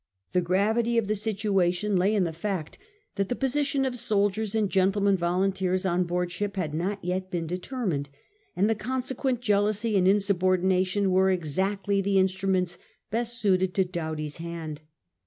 The 0.31 0.41
gravity 0.41 0.97
of 0.97 1.05
the 1.05 1.15
situation 1.15 1.95
lay 1.95 2.15
in 2.15 2.23
the 2.23 2.33
fact 2.33 2.79
that 3.17 3.29
the 3.29 3.35
position 3.35 3.85
of 3.85 3.99
soldiers 3.99 4.55
and 4.55 4.67
gentlemen 4.67 5.15
volunteers 5.15 5.85
on 5.85 6.05
board 6.05 6.31
ship 6.31 6.55
had 6.55 6.73
not 6.73 7.05
yet 7.05 7.29
been 7.29 7.45
determined, 7.45 8.09
and 8.55 8.67
the 8.67 8.73
consequent 8.73 9.41
jealousy 9.41 9.95
and 9.95 10.07
insub 10.07 10.41
ordination 10.41 11.11
were 11.11 11.29
exactly 11.29 12.01
the 12.01 12.17
instruments 12.17 12.79
best 13.11 13.39
suited 13.39 13.75
to 13.75 13.85
Doughty*s 13.85 14.37
hand. 14.37 14.81